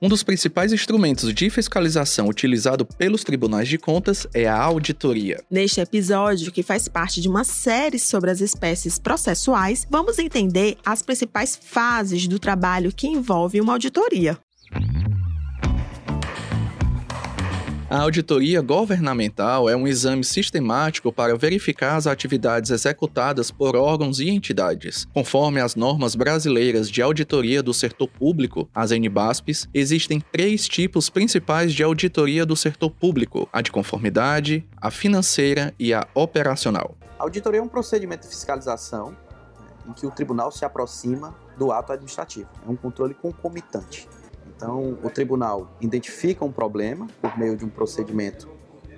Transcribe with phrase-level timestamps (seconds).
[0.00, 5.42] Um dos principais instrumentos de fiscalização utilizado pelos tribunais de contas é a auditoria.
[5.50, 11.00] Neste episódio, que faz parte de uma série sobre as espécies processuais, vamos entender as
[11.00, 14.38] principais fases do trabalho que envolve uma auditoria.
[17.88, 24.28] A auditoria governamental é um exame sistemático para verificar as atividades executadas por órgãos e
[24.28, 25.06] entidades.
[25.14, 31.72] Conforme as normas brasileiras de auditoria do setor público, as NBASPs, existem três tipos principais
[31.72, 36.96] de auditoria do setor público: a de conformidade, a financeira e a operacional.
[37.16, 41.70] A auditoria é um procedimento de fiscalização né, em que o tribunal se aproxima do
[41.70, 42.48] ato administrativo.
[42.66, 44.08] É um controle concomitante.
[44.56, 48.48] Então, o tribunal identifica um problema por meio de um procedimento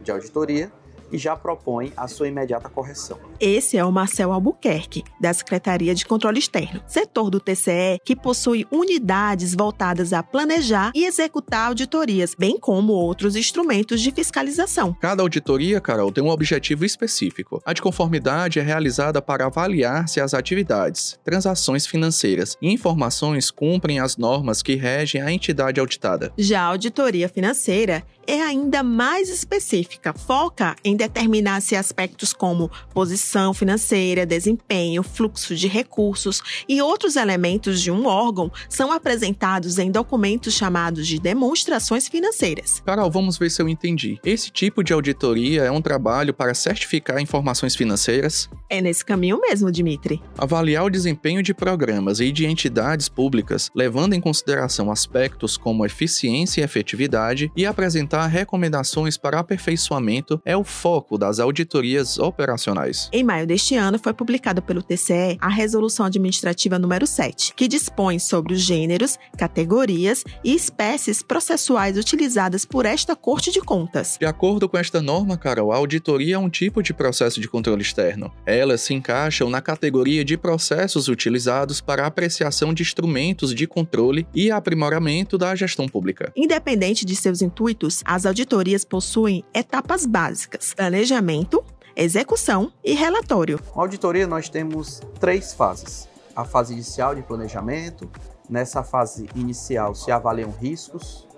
[0.03, 0.71] de auditoria
[1.13, 3.19] e já propõe a sua imediata correção.
[3.41, 8.67] Esse é o Marcel Albuquerque, da Secretaria de Controle Externo, setor do TCE que possui
[8.71, 14.95] unidades voltadas a planejar e executar auditorias, bem como outros instrumentos de fiscalização.
[15.01, 17.63] Cada auditoria, Carol, tem um objetivo específico.
[17.65, 24.01] A de conformidade é realizada para avaliar se as atividades, transações financeiras e informações cumprem
[24.01, 26.33] as normas que regem a entidade auditada.
[26.37, 33.55] Já a auditoria financeira é ainda mais específica, foca em determinar se aspectos como posição
[33.55, 40.53] financeira, desempenho, fluxo de recursos e outros elementos de um órgão são apresentados em documentos
[40.53, 42.83] chamados de demonstrações financeiras.
[42.85, 44.21] Carol, vamos ver se eu entendi.
[44.23, 48.51] Esse tipo de auditoria é um trabalho para certificar informações financeiras?
[48.69, 50.21] É nesse caminho mesmo, Dimitri.
[50.37, 56.61] Avaliar o desempenho de programas e de entidades públicas, levando em consideração aspectos como eficiência
[56.61, 63.09] e efetividade, e apresentar recomendações para aperfeiçoamento é o foco das auditorias operacionais.
[63.13, 68.19] Em maio deste ano, foi publicada pelo TCE a Resolução Administrativa número 7, que dispõe
[68.19, 74.17] sobre os gêneros, categorias e espécies processuais utilizadas por esta Corte de Contas.
[74.19, 77.83] De acordo com esta norma, Carol, a auditoria é um tipo de processo de controle
[77.83, 78.33] externo.
[78.47, 84.51] Elas se encaixam na categoria de processos utilizados para apreciação de instrumentos de controle e
[84.51, 86.33] aprimoramento da gestão pública.
[86.37, 91.63] Independente de seus intuitos, as auditorias possuem etapas básicas: planejamento,
[91.95, 93.61] execução e relatório.
[93.77, 98.11] Na auditoria, nós temos três fases: a fase inicial de planejamento.
[98.49, 101.29] Nessa fase inicial, se avaliam riscos.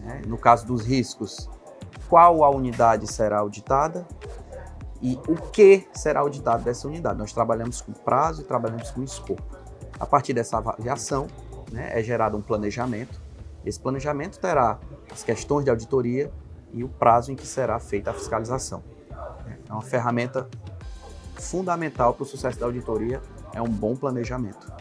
[0.00, 0.22] Né?
[0.26, 1.50] No caso dos riscos,
[2.08, 4.08] qual a unidade será auditada
[5.02, 7.18] e o que será auditado dessa unidade.
[7.18, 9.42] Nós trabalhamos com prazo e trabalhamos com escopo.
[10.00, 11.26] A partir dessa avaliação,
[11.70, 13.25] né, é gerado um planejamento.
[13.66, 14.78] Esse planejamento terá
[15.10, 16.32] as questões de auditoria
[16.72, 18.82] e o prazo em que será feita a fiscalização.
[19.68, 20.48] É uma ferramenta
[21.34, 23.20] fundamental para o sucesso da auditoria,
[23.52, 24.72] é um bom planejamento.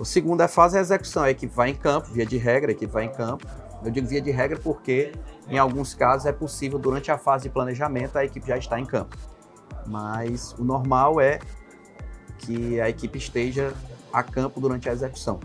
[0.00, 2.70] A segunda fase é a execução, é a equipe vai em campo, via de regra,
[2.70, 3.46] a equipe vai em campo.
[3.84, 5.12] Eu digo via de regra porque,
[5.48, 8.84] em alguns casos, é possível, durante a fase de planejamento, a equipe já está em
[8.84, 9.16] campo.
[9.86, 11.38] Mas o normal é
[12.38, 13.72] que a equipe esteja
[14.12, 15.38] a campo durante a execução.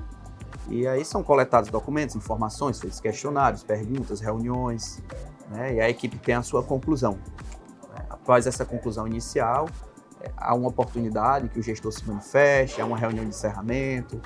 [0.67, 5.01] E aí são coletados documentos, informações, feitos questionários, perguntas, reuniões,
[5.49, 5.75] né?
[5.75, 7.19] e a equipe tem a sua conclusão.
[8.09, 9.69] Após essa conclusão inicial,
[10.21, 14.19] é, há uma oportunidade que o gestor se manifeste, há uma reunião de encerramento.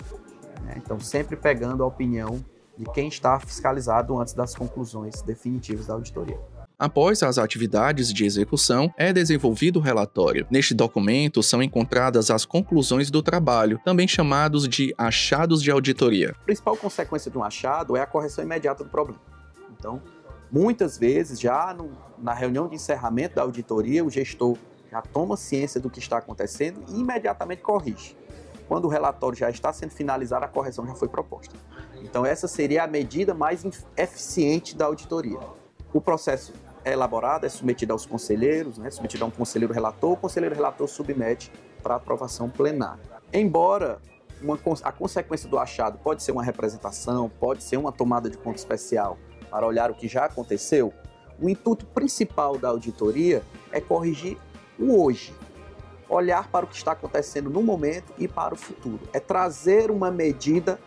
[0.64, 0.76] Né?
[0.78, 2.44] Então, sempre pegando a opinião
[2.78, 6.40] de quem está fiscalizado antes das conclusões definitivas da auditoria.
[6.80, 10.48] Após as atividades de execução, é desenvolvido o relatório.
[10.50, 16.34] Neste documento são encontradas as conclusões do trabalho, também chamados de achados de auditoria.
[16.40, 19.20] A principal consequência de um achado é a correção imediata do problema.
[19.78, 20.02] Então,
[20.50, 24.58] muitas vezes, já no, na reunião de encerramento da auditoria, o gestor
[24.90, 28.16] já toma ciência do que está acontecendo e imediatamente corrige.
[28.70, 31.54] Quando o relatório já está sendo finalizado, a correção já foi proposta.
[32.02, 33.66] Então, essa seria a medida mais
[33.98, 35.40] eficiente da auditoria.
[35.92, 36.54] O processo
[36.90, 40.88] é elaborado, é submetido aos conselheiros, né, submetido a um conselheiro relator, o conselheiro relator
[40.88, 41.52] submete
[41.82, 43.04] para aprovação plenária.
[43.32, 44.00] Embora
[44.42, 48.58] uma, a consequência do achado pode ser uma representação, pode ser uma tomada de conta
[48.58, 49.18] especial
[49.50, 50.94] para olhar o que já aconteceu,
[51.42, 54.38] o intuito principal da auditoria é corrigir
[54.78, 55.34] o hoje,
[56.08, 59.00] olhar para o que está acontecendo no momento e para o futuro.
[59.14, 60.80] É trazer uma medida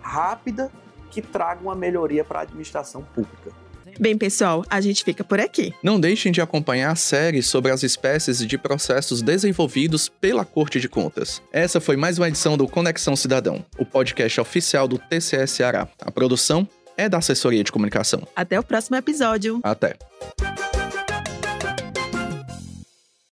[0.00, 0.70] rápida
[1.10, 3.52] que traga uma melhoria para a administração pública.
[3.98, 5.74] Bem, pessoal, a gente fica por aqui.
[5.82, 10.88] Não deixem de acompanhar a série sobre as espécies de processos desenvolvidos pela Corte de
[10.88, 11.42] Contas.
[11.52, 15.88] Essa foi mais uma edição do Conexão Cidadão, o podcast oficial do TCS Ceará.
[16.00, 18.26] A produção é da Assessoria de Comunicação.
[18.36, 19.60] Até o próximo episódio.
[19.64, 19.96] Até.